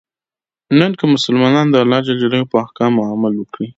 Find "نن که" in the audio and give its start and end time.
0.79-1.05